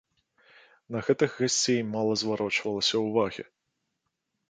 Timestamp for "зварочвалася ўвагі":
2.25-3.43